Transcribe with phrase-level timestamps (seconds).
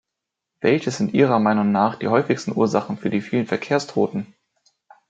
[0.61, 4.33] Welches sind Ihrer Meinung nach die häufigsten Ursachen für die vielen Verkehrstoten?